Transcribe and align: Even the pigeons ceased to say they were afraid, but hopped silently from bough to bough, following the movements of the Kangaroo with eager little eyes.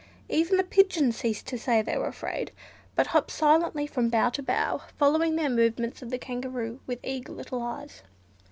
Even 0.29 0.57
the 0.57 0.63
pigeons 0.63 1.17
ceased 1.17 1.45
to 1.45 1.59
say 1.59 1.79
they 1.83 1.95
were 1.95 2.07
afraid, 2.07 2.51
but 2.95 3.05
hopped 3.05 3.29
silently 3.29 3.85
from 3.85 4.09
bough 4.09 4.31
to 4.31 4.41
bough, 4.41 4.81
following 4.97 5.35
the 5.35 5.47
movements 5.47 6.01
of 6.01 6.09
the 6.09 6.17
Kangaroo 6.17 6.79
with 6.87 6.97
eager 7.03 7.31
little 7.31 7.61
eyes. 7.61 8.01